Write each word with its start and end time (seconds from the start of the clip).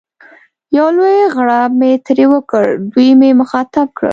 یو 0.77 0.87
لوی 0.97 1.17
غړپ 1.35 1.71
مې 1.79 1.91
ترې 2.05 2.25
وکړ، 2.33 2.65
دوی 2.91 3.09
مې 3.19 3.29
مخاطب 3.41 3.87
کړل. 3.97 4.09